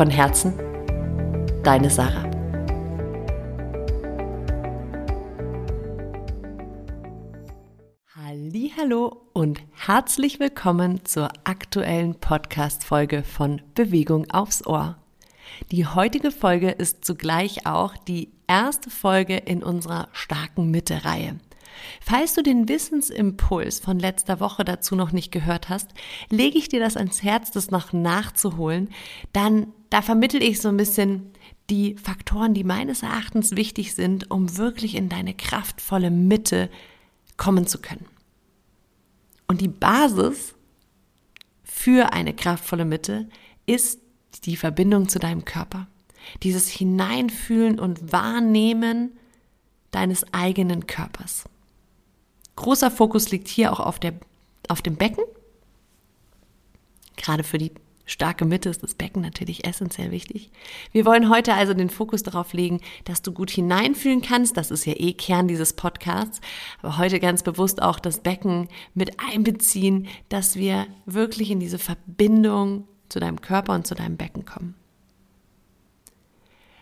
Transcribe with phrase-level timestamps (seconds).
[0.00, 0.54] Von Herzen,
[1.62, 2.24] deine Sarah.
[8.78, 14.96] Hallo und herzlich willkommen zur aktuellen Podcast Folge von Bewegung aufs Ohr.
[15.70, 21.38] Die heutige Folge ist zugleich auch die erste Folge in unserer starken Mitte Reihe.
[22.00, 25.88] Falls du den Wissensimpuls von letzter Woche dazu noch nicht gehört hast,
[26.28, 28.90] lege ich dir das ans Herz, das noch nachzuholen.
[29.32, 31.30] Dann, da vermittel ich so ein bisschen
[31.70, 36.68] die Faktoren, die meines Erachtens wichtig sind, um wirklich in deine kraftvolle Mitte
[37.36, 38.06] kommen zu können.
[39.46, 40.54] Und die Basis
[41.62, 43.28] für eine kraftvolle Mitte
[43.66, 44.00] ist
[44.44, 45.86] die Verbindung zu deinem Körper.
[46.42, 49.12] Dieses Hineinfühlen und Wahrnehmen
[49.90, 51.44] deines eigenen Körpers.
[52.56, 54.14] Großer Fokus liegt hier auch auf, der,
[54.68, 55.24] auf dem Becken.
[57.16, 57.72] Gerade für die
[58.10, 60.50] starke Mitte ist das Becken natürlich essentiell wichtig.
[60.92, 64.56] Wir wollen heute also den Fokus darauf legen, dass du gut hineinfühlen kannst.
[64.56, 66.40] Das ist ja eh Kern dieses Podcasts.
[66.82, 72.88] Aber heute ganz bewusst auch das Becken mit einbeziehen, dass wir wirklich in diese Verbindung
[73.08, 74.74] zu deinem Körper und zu deinem Becken kommen.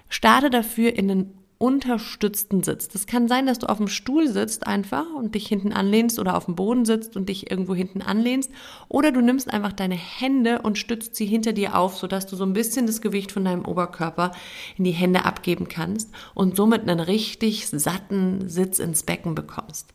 [0.08, 2.88] Starte dafür in den unterstützten Sitz.
[2.88, 6.36] Das kann sein, dass du auf dem Stuhl sitzt einfach und dich hinten anlehnst oder
[6.36, 8.50] auf dem Boden sitzt und dich irgendwo hinten anlehnst.
[8.88, 12.44] Oder du nimmst einfach deine Hände und stützt sie hinter dir auf, sodass du so
[12.44, 14.32] ein bisschen das Gewicht von deinem Oberkörper
[14.76, 19.88] in die Hände abgeben kannst und somit einen richtig satten Sitz ins Becken bekommst.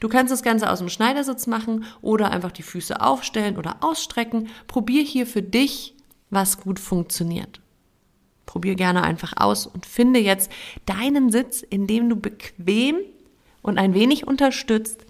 [0.00, 4.48] Du kannst das Ganze aus dem Schneidersitz machen oder einfach die Füße aufstellen oder ausstrecken.
[4.68, 5.94] Probier hier für dich,
[6.30, 7.60] was gut funktioniert.
[8.48, 10.50] Probier gerne einfach aus und finde jetzt
[10.86, 12.96] deinen Sitz, in dem du bequem
[13.60, 15.04] und ein wenig unterstützt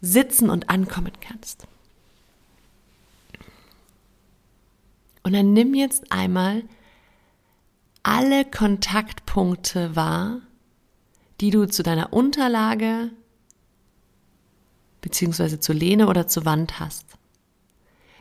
[0.00, 1.66] sitzen und ankommen kannst.
[5.24, 6.62] Und dann nimm jetzt einmal
[8.04, 10.40] alle Kontaktpunkte wahr,
[11.40, 13.10] die du zu deiner Unterlage
[15.00, 17.04] beziehungsweise zur Lehne oder zur Wand hast.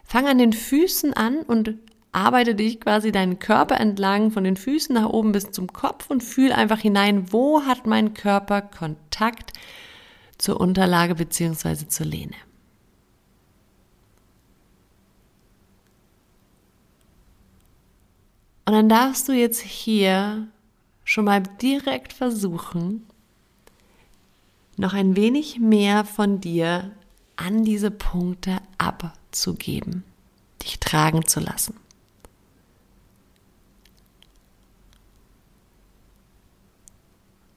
[0.04, 1.76] Fang an den Füßen an und
[2.12, 6.24] arbeite dich quasi deinen Körper entlang von den Füßen nach oben bis zum Kopf und
[6.24, 9.54] fühl einfach hinein, wo hat mein Körper Kontakt
[10.38, 12.36] zur Unterlage beziehungsweise zur Lehne.
[18.66, 20.48] Und dann darfst du jetzt hier
[21.04, 23.08] schon mal direkt versuchen,
[24.78, 26.92] noch ein wenig mehr von dir
[27.36, 30.04] an diese Punkte abzugeben,
[30.62, 31.76] dich tragen zu lassen.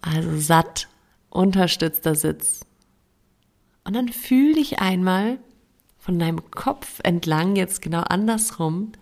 [0.02, 0.88] Also satt,
[1.30, 2.66] unterstützter Sitz.
[3.84, 5.38] Und dann fühl dich einmal
[5.98, 8.92] von deinem Kopf entlang, jetzt genau andersrum,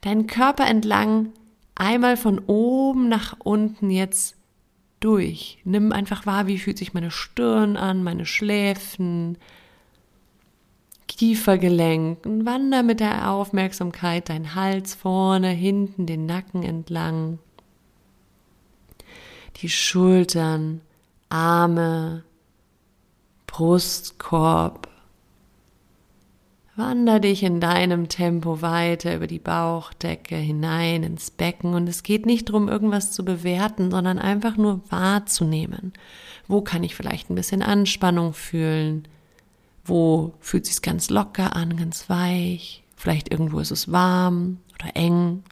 [0.00, 1.32] deinen Körper entlang,
[1.76, 4.36] einmal von oben nach unten jetzt
[5.00, 5.58] durch.
[5.64, 9.38] Nimm einfach wahr, wie fühlt sich meine Stirn an, meine Schläfen,
[11.06, 17.38] Kiefergelenk und wander mit der Aufmerksamkeit dein Hals vorne, hinten, den Nacken entlang
[19.56, 20.80] die Schultern,
[21.28, 22.24] Arme,
[23.46, 24.88] Brustkorb.
[26.76, 32.26] Wander dich in deinem Tempo weiter über die Bauchdecke hinein ins Becken und es geht
[32.26, 35.94] nicht darum, irgendwas zu bewerten, sondern einfach nur wahrzunehmen.
[36.46, 39.08] Wo kann ich vielleicht ein bisschen Anspannung fühlen?
[39.86, 42.82] Wo fühlt sich ganz locker an, ganz weich?
[42.94, 45.44] Vielleicht irgendwo ist es warm oder eng.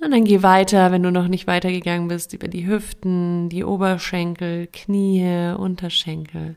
[0.00, 4.68] Und dann geh weiter, wenn du noch nicht weitergegangen bist, über die Hüften, die Oberschenkel,
[4.72, 6.56] Knie, Unterschenkel.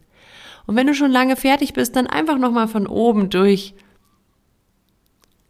[0.68, 3.74] Und wenn du schon lange fertig bist, dann einfach nochmal von oben durch.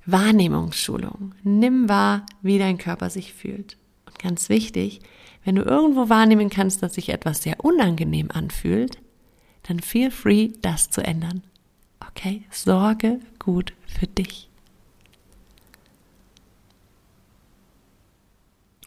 [0.06, 1.36] Wahrnehmungsschulung.
[1.44, 3.78] Nimm wahr, wie dein Körper sich fühlt.
[4.06, 5.02] Und ganz wichtig,
[5.44, 9.00] wenn du irgendwo wahrnehmen kannst, dass sich etwas sehr unangenehm anfühlt,
[9.64, 11.44] dann feel free, das zu ändern.
[12.08, 12.44] Okay?
[12.50, 14.49] Sorge gut für dich.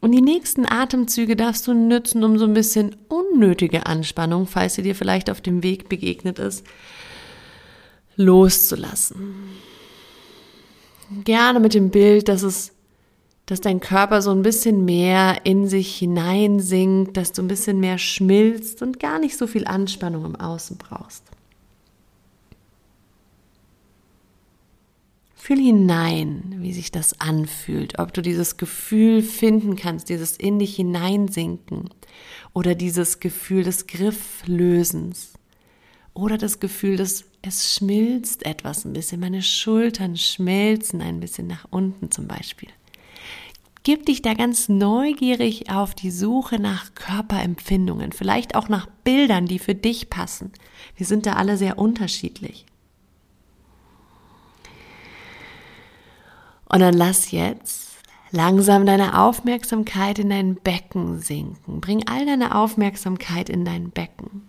[0.03, 4.83] Und die nächsten Atemzüge darfst du nützen, um so ein bisschen unnötige Anspannung, falls sie
[4.83, 6.67] dir vielleicht auf dem Weg begegnet ist,
[8.17, 9.35] loszulassen.
[11.25, 12.73] Gerne mit dem Bild, dass es
[13.47, 17.99] dass dein Körper so ein bisschen mehr in sich hineinsinkt, dass du ein bisschen mehr
[17.99, 21.25] schmilzt und gar nicht so viel Anspannung im Außen brauchst.
[25.43, 30.77] Fühl hinein, wie sich das anfühlt, ob du dieses Gefühl finden kannst, dieses in dich
[30.77, 31.91] hineinsinken
[32.53, 35.33] oder dieses Gefühl des Grifflösens
[36.15, 41.67] oder das Gefühl des es schmilzt etwas ein bisschen, meine Schultern schmelzen ein bisschen nach
[41.71, 42.69] unten zum Beispiel.
[43.83, 49.59] Gib dich da ganz neugierig auf die Suche nach Körperempfindungen, vielleicht auch nach Bildern, die
[49.59, 50.53] für dich passen.
[50.95, 52.65] Wir sind da alle sehr unterschiedlich.
[56.73, 57.99] Und dann lass jetzt
[58.31, 61.83] langsam deine Aufmerksamkeit in dein Becken sinken.
[61.83, 64.49] Bring all deine Aufmerksamkeit in dein Becken.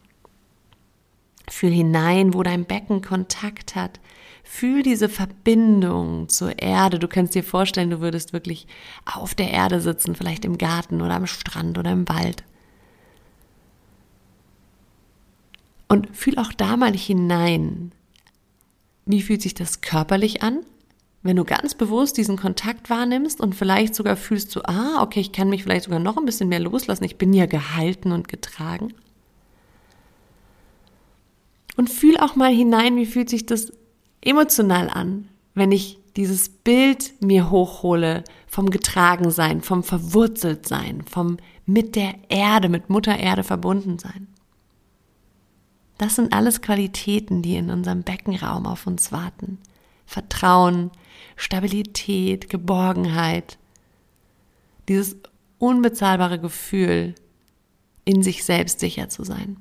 [1.49, 3.99] Fühl hinein, wo dein Becken Kontakt hat.
[4.45, 6.97] Fühl diese Verbindung zur Erde.
[6.97, 8.67] Du kannst dir vorstellen, du würdest wirklich
[9.03, 12.45] auf der Erde sitzen, vielleicht im Garten oder am Strand oder im Wald.
[15.89, 17.91] Und fühl auch da mal hinein.
[19.05, 20.65] Wie fühlt sich das körperlich an?
[21.23, 25.31] Wenn du ganz bewusst diesen Kontakt wahrnimmst und vielleicht sogar fühlst du, ah, okay, ich
[25.31, 28.93] kann mich vielleicht sogar noch ein bisschen mehr loslassen, ich bin ja gehalten und getragen.
[31.77, 33.71] Und fühl auch mal hinein, wie fühlt sich das
[34.21, 42.13] emotional an, wenn ich dieses Bild mir hochhole vom Getragensein, vom Verwurzeltsein, vom mit der
[42.29, 44.27] Erde, mit Mutter Erde verbunden sein.
[45.97, 49.59] Das sind alles Qualitäten, die in unserem Beckenraum auf uns warten.
[50.05, 50.91] Vertrauen,
[51.35, 53.57] Stabilität, Geborgenheit,
[54.87, 55.17] dieses
[55.59, 57.15] unbezahlbare Gefühl,
[58.05, 59.57] in sich selbst sicher zu sein.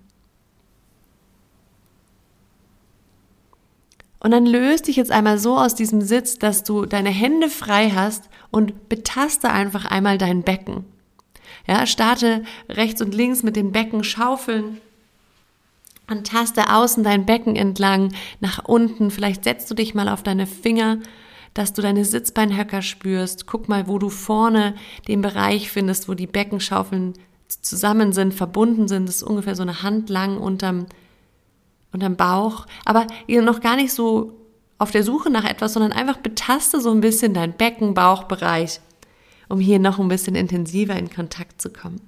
[4.19, 7.90] Und dann löst dich jetzt einmal so aus diesem Sitz, dass du deine Hände frei
[7.90, 10.84] hast und betaste einfach einmal dein Becken.
[11.66, 14.80] Ja, starte rechts und links mit den Becken schaufeln
[16.08, 19.10] und taste außen dein Becken entlang nach unten.
[19.10, 20.98] Vielleicht setzt du dich mal auf deine Finger
[21.54, 23.46] dass du deine Sitzbeinhöcker spürst.
[23.46, 24.75] Guck mal, wo du vorne
[25.08, 27.14] den Bereich findest, wo die Beckenschaufeln
[27.49, 29.08] zusammen sind, verbunden sind.
[29.08, 30.87] Das ist ungefähr so eine Hand lang unterm,
[31.93, 32.66] unterm Bauch.
[32.84, 34.38] Aber noch gar nicht so
[34.78, 38.81] auf der Suche nach etwas, sondern einfach betaste so ein bisschen dein Becken, Bauchbereich,
[39.49, 42.00] um hier noch ein bisschen intensiver in Kontakt zu kommen.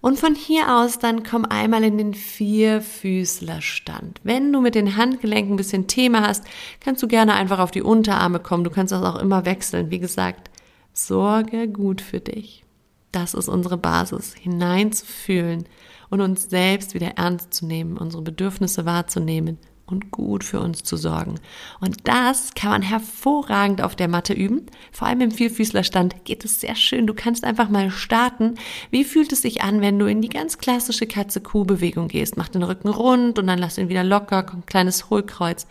[0.00, 4.20] Und von hier aus dann komm einmal in den Vierfüßlerstand.
[4.22, 6.44] Wenn du mit den Handgelenken ein bisschen Thema hast,
[6.80, 8.64] kannst du gerne einfach auf die Unterarme kommen.
[8.64, 9.90] Du kannst das auch immer wechseln.
[9.90, 10.50] Wie gesagt,
[10.92, 12.64] sorge gut für dich.
[13.12, 15.64] Das ist unsere Basis, hineinzufühlen
[16.10, 19.58] und uns selbst wieder ernst zu nehmen, unsere Bedürfnisse wahrzunehmen
[19.90, 21.36] und gut für uns zu sorgen.
[21.80, 24.66] Und das kann man hervorragend auf der Matte üben.
[24.92, 27.06] Vor allem im Vierfüßlerstand geht es sehr schön.
[27.06, 28.54] Du kannst einfach mal starten.
[28.90, 32.36] Wie fühlt es sich an, wenn du in die ganz klassische Katze-Kuh-Bewegung gehst?
[32.36, 35.66] Mach den Rücken rund und dann lass ihn wieder locker, ein kleines Hohlkreuz.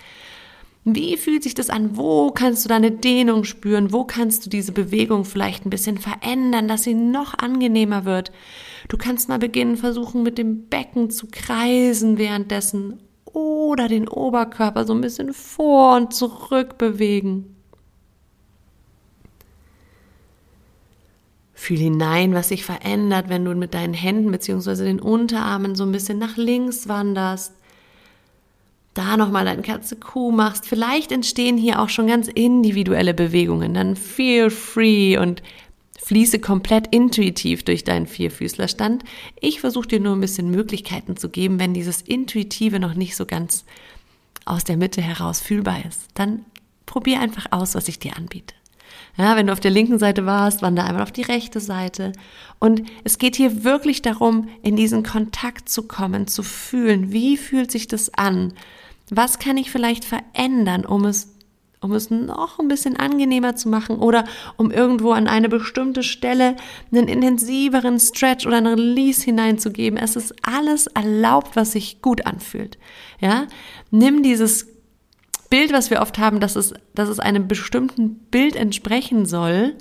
[0.89, 1.97] Wie fühlt sich das an?
[1.97, 3.91] Wo kannst du deine Dehnung spüren?
[3.91, 8.31] Wo kannst du diese Bewegung vielleicht ein bisschen verändern, dass sie noch angenehmer wird?
[8.87, 13.01] Du kannst mal beginnen, versuchen mit dem Becken zu kreisen währenddessen
[13.37, 17.55] oder den Oberkörper so ein bisschen vor und zurück bewegen.
[21.53, 24.85] Fühl hinein, was sich verändert, wenn du mit deinen Händen bzw.
[24.85, 27.53] den Unterarmen so ein bisschen nach links wanderst.
[28.95, 30.65] Da nochmal dein Katze-Kuh machst.
[30.65, 33.75] Vielleicht entstehen hier auch schon ganz individuelle Bewegungen.
[33.75, 35.43] Dann feel free und
[36.07, 39.03] Fließe komplett intuitiv durch deinen Vierfüßlerstand.
[39.41, 43.25] Ich versuche dir nur ein bisschen Möglichkeiten zu geben, wenn dieses Intuitive noch nicht so
[43.25, 43.65] ganz
[44.45, 46.03] aus der Mitte heraus fühlbar ist.
[46.13, 46.45] Dann
[46.85, 48.55] probier einfach aus, was ich dir anbiete.
[49.17, 52.13] Ja, wenn du auf der linken Seite warst, wander einmal auf die rechte Seite.
[52.57, 57.11] Und es geht hier wirklich darum, in diesen Kontakt zu kommen, zu fühlen.
[57.11, 58.53] Wie fühlt sich das an?
[59.09, 61.33] Was kann ich vielleicht verändern, um es
[61.79, 64.23] um es noch ein bisschen angenehmer zu machen oder
[64.55, 66.55] um irgendwo an eine bestimmte Stelle
[66.91, 69.99] einen intensiveren Stretch oder einen Release hineinzugeben.
[69.99, 72.77] Es ist alles erlaubt, was sich gut anfühlt.
[73.19, 73.47] Ja,
[73.91, 74.67] nimm dieses
[75.49, 79.75] Bild, was wir oft haben, dass es, dass es einem bestimmten Bild entsprechen soll.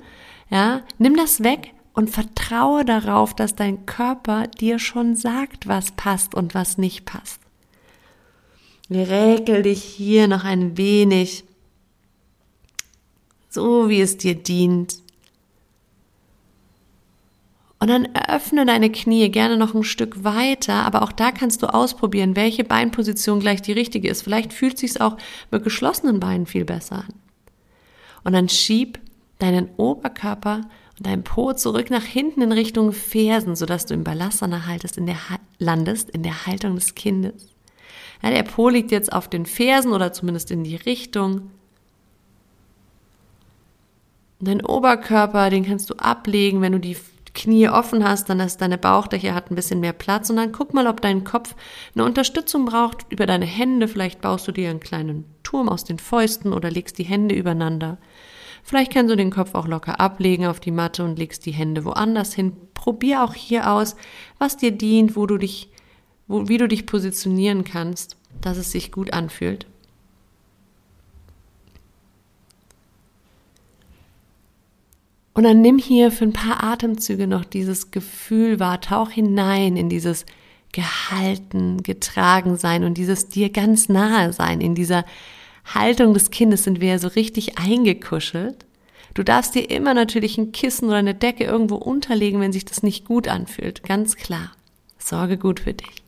[0.49, 6.35] Ja, nimm das weg und vertraue darauf, dass dein Körper dir schon sagt, was passt
[6.35, 7.41] und was nicht passt.
[8.89, 11.46] Räkel dich hier noch ein wenig
[13.57, 14.97] so wie es dir dient.
[17.79, 21.73] Und dann öffne deine Knie gerne noch ein Stück weiter, aber auch da kannst du
[21.73, 24.21] ausprobieren, welche Beinposition gleich die richtige ist.
[24.21, 25.17] Vielleicht fühlt sich's auch
[25.49, 27.13] mit geschlossenen Beinen viel besser an.
[28.23, 28.99] Und dann schieb
[29.39, 30.61] deinen Oberkörper
[30.97, 35.07] und dein Po zurück nach hinten in Richtung Fersen, sodass du im Balasana haltest, in
[35.07, 35.17] der,
[35.57, 37.55] landest, in der Haltung des Kindes.
[38.21, 41.49] Ja, der Po liegt jetzt auf den Fersen oder zumindest in die Richtung.
[44.39, 46.97] Dein Oberkörper, den kannst du ablegen, wenn du die
[47.33, 50.73] Knie offen hast, dann ist deine Bauchdecke hat ein bisschen mehr Platz und dann guck
[50.73, 51.55] mal, ob dein Kopf
[51.93, 53.87] eine Unterstützung braucht über deine Hände.
[53.87, 57.99] Vielleicht baust du dir einen kleinen Turm aus den Fäusten oder legst die Hände übereinander.
[58.63, 61.85] Vielleicht kannst du den Kopf auch locker ablegen auf die Matte und legst die Hände
[61.85, 62.53] woanders hin.
[62.73, 63.95] Probier auch hier aus,
[64.39, 65.69] was dir dient, wo du dich,
[66.27, 69.67] wo, wie du dich positionieren kannst, dass es sich gut anfühlt.
[75.37, 79.87] Und dann nimm hier für ein paar Atemzüge noch dieses Gefühl wahr, tauch hinein in
[79.87, 80.25] dieses
[80.71, 84.61] gehalten, getragen sein und dieses dir ganz nahe sein.
[84.61, 85.05] In dieser
[85.63, 88.65] Haltung des Kindes sind wir ja so richtig eingekuschelt.
[89.13, 92.81] Du darfst dir immer natürlich ein Kissen oder eine Decke irgendwo unterlegen, wenn sich das
[92.81, 93.83] nicht gut anfühlt.
[93.83, 94.53] Ganz klar.
[94.97, 96.01] Sorge gut für dich.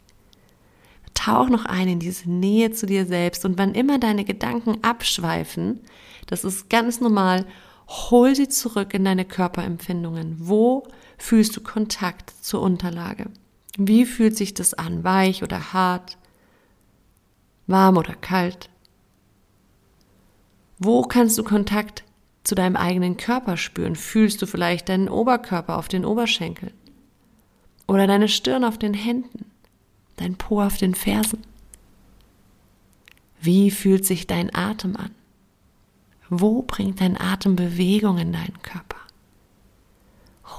[1.14, 5.82] Tauch noch ein in diese Nähe zu dir selbst und wann immer deine Gedanken abschweifen,
[6.26, 7.46] das ist ganz normal
[7.90, 10.36] Hol sie zurück in deine Körperempfindungen.
[10.40, 13.26] Wo fühlst du Kontakt zur Unterlage?
[13.78, 15.04] Wie fühlt sich das an?
[15.04, 16.18] Weich oder hart?
[17.66, 18.70] Warm oder kalt?
[20.78, 22.04] Wo kannst du Kontakt
[22.44, 23.96] zu deinem eigenen Körper spüren?
[23.96, 26.74] Fühlst du vielleicht deinen Oberkörper auf den Oberschenkeln?
[27.88, 29.46] Oder deine Stirn auf den Händen?
[30.18, 31.42] Dein Po auf den Fersen?
[33.42, 35.12] Wie fühlt sich dein Atem an?
[36.30, 38.98] Wo bringt dein Atem Bewegung in deinen Körper?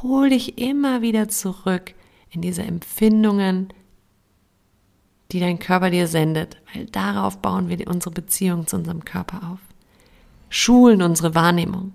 [0.03, 1.95] Hol dich immer wieder zurück
[2.31, 3.73] in diese Empfindungen,
[5.31, 9.61] die dein Körper dir sendet, weil darauf bauen wir unsere Beziehung zu unserem Körper auf.
[10.49, 11.93] Schulen unsere Wahrnehmung.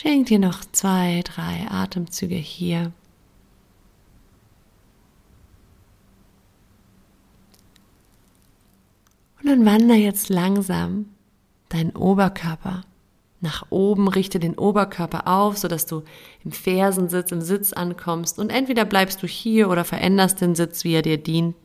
[0.00, 2.90] Schenk dir noch zwei, drei Atemzüge hier.
[9.42, 11.10] Und dann wander jetzt langsam
[11.68, 12.80] deinen Oberkörper
[13.42, 16.02] nach oben, richte den Oberkörper auf, sodass du
[16.46, 20.94] im Fersensitz, im Sitz ankommst und entweder bleibst du hier oder veränderst den Sitz, wie
[20.94, 21.56] er dir dient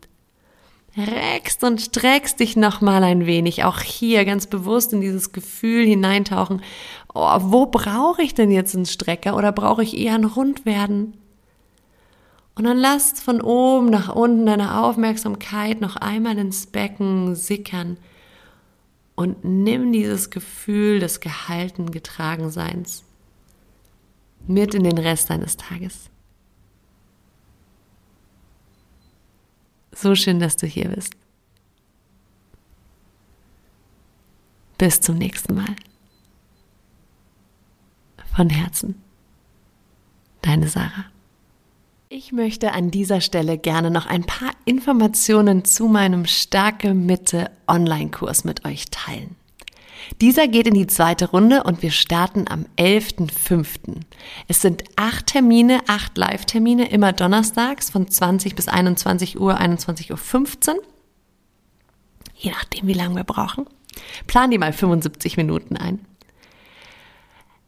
[0.97, 3.63] reckst und streckst dich nochmal ein wenig.
[3.63, 6.61] Auch hier ganz bewusst in dieses Gefühl hineintauchen.
[7.17, 11.13] Oh, wo brauche ich denn jetzt einen Strecker oder brauche ich eher ein Rundwerden?
[12.55, 17.97] Und dann lasst von oben nach unten deine Aufmerksamkeit noch einmal ins Becken sickern
[19.15, 23.05] und nimm dieses Gefühl des gehalten Getragenseins
[24.45, 26.09] mit in den Rest deines Tages.
[29.93, 31.13] So schön, dass du hier bist.
[34.77, 35.75] Bis zum nächsten Mal.
[38.35, 39.01] Von Herzen.
[40.41, 41.05] Deine Sarah.
[42.09, 48.43] Ich möchte an dieser Stelle gerne noch ein paar Informationen zu meinem Starke Mitte Online-Kurs
[48.43, 49.37] mit euch teilen.
[50.19, 54.01] Dieser geht in die zweite Runde und wir starten am 11.05.
[54.49, 60.83] Es sind acht Termine, acht Live-Termine, immer donnerstags von 20 bis 21 Uhr, 21.15 Uhr.
[62.35, 63.65] Je nachdem, wie lange wir brauchen.
[64.27, 66.05] Plan die mal 75 Minuten ein.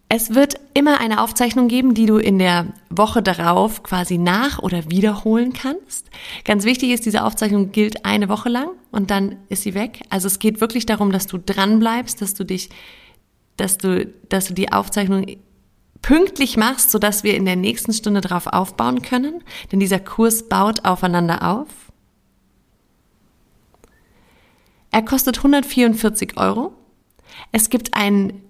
[0.09, 4.89] Es wird immer eine Aufzeichnung geben, die du in der Woche darauf quasi nach- oder
[4.89, 6.09] wiederholen kannst.
[6.45, 10.01] Ganz wichtig ist, diese Aufzeichnung gilt eine Woche lang und dann ist sie weg.
[10.09, 12.69] Also es geht wirklich darum, dass du dran bleibst, dass du dich,
[13.57, 15.25] dass du, dass du die Aufzeichnung
[16.01, 19.43] pünktlich machst, sodass wir in der nächsten Stunde darauf aufbauen können.
[19.73, 21.67] Denn dieser Kurs baut aufeinander auf.
[24.91, 26.73] Er kostet 144 Euro.
[27.51, 28.41] Es gibt einen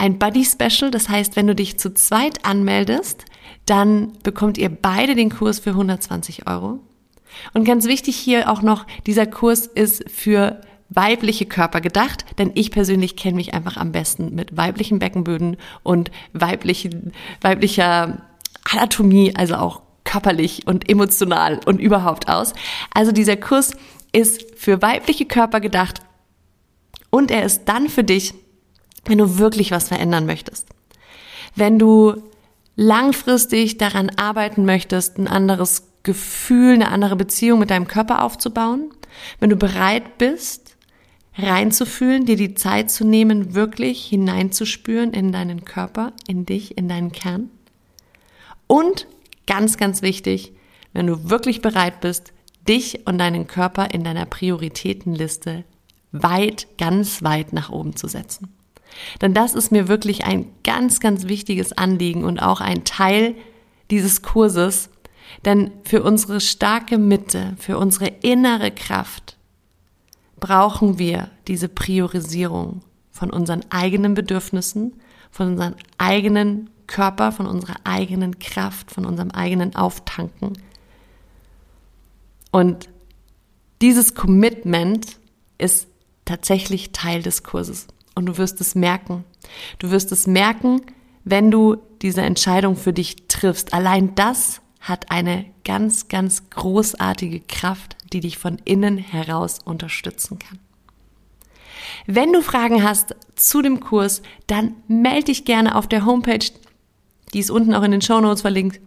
[0.00, 0.90] ein Buddy Special.
[0.90, 3.26] Das heißt, wenn du dich zu zweit anmeldest,
[3.66, 6.80] dann bekommt ihr beide den Kurs für 120 Euro.
[7.52, 12.72] Und ganz wichtig hier auch noch, dieser Kurs ist für weibliche Körper gedacht, denn ich
[12.72, 18.22] persönlich kenne mich einfach am besten mit weiblichen Beckenböden und weiblichen, weiblicher
[18.68, 22.54] Anatomie, also auch körperlich und emotional und überhaupt aus.
[22.92, 23.72] Also dieser Kurs
[24.12, 26.00] ist für weibliche Körper gedacht
[27.10, 28.34] und er ist dann für dich,
[29.04, 30.68] wenn du wirklich was verändern möchtest.
[31.54, 32.22] Wenn du
[32.76, 38.90] langfristig daran arbeiten möchtest, ein anderes Gefühl, eine andere Beziehung mit deinem Körper aufzubauen,
[39.38, 40.76] wenn du bereit bist,
[41.36, 47.12] reinzufühlen, dir die Zeit zu nehmen, wirklich hineinzuspüren in deinen Körper, in dich, in deinen
[47.12, 47.50] Kern
[48.66, 49.08] und
[49.46, 50.52] ganz, ganz wichtig,
[50.92, 52.32] wenn du wirklich bereit bist,
[52.68, 55.64] dich und deinen Körper in deiner Prioritätenliste
[56.12, 58.48] weit, ganz weit nach oben zu setzen.
[59.20, 63.34] Denn das ist mir wirklich ein ganz, ganz wichtiges Anliegen und auch ein Teil
[63.90, 64.90] dieses Kurses.
[65.44, 69.36] Denn für unsere starke Mitte, für unsere innere Kraft
[70.38, 74.94] brauchen wir diese Priorisierung von unseren eigenen Bedürfnissen,
[75.30, 80.54] von unserem eigenen Körper, von unserer eigenen Kraft, von unserem eigenen Auftanken.
[82.50, 82.88] Und
[83.80, 85.18] dieses Commitment
[85.58, 85.86] ist
[86.24, 87.86] tatsächlich Teil des Kurses.
[88.20, 89.24] Und du wirst es merken.
[89.78, 90.82] Du wirst es merken,
[91.24, 93.72] wenn du diese Entscheidung für dich triffst.
[93.72, 100.58] Allein das hat eine ganz, ganz großartige Kraft, die dich von innen heraus unterstützen kann.
[102.06, 106.44] Wenn du Fragen hast zu dem Kurs, dann melde dich gerne auf der Homepage.
[107.32, 108.82] Die ist unten auch in den Show Notes verlinkt.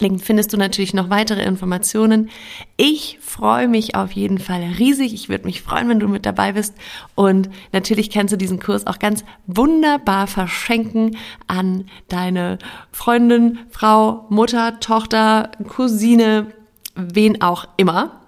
[0.00, 2.30] Link findest du natürlich noch weitere Informationen.
[2.76, 5.14] Ich freue mich auf jeden Fall riesig.
[5.14, 6.74] Ich würde mich freuen, wenn du mit dabei bist.
[7.14, 12.58] Und natürlich kannst du diesen Kurs auch ganz wunderbar verschenken an deine
[12.90, 16.48] Freundin, Frau, Mutter, Tochter, Cousine,
[16.96, 18.20] wen auch immer.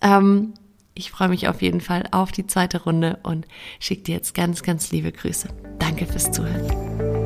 [0.00, 0.54] Ähm,
[0.94, 3.46] ich freue mich auf jeden Fall auf die zweite Runde und
[3.78, 5.48] schicke dir jetzt ganz, ganz liebe Grüße.
[5.78, 7.19] Danke fürs Zuhören.